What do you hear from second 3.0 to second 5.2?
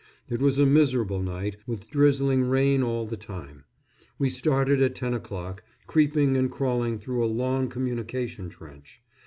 the time. We started at ten